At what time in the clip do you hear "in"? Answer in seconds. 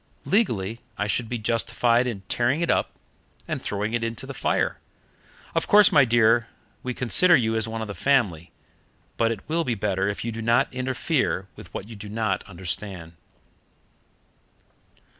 2.07-2.21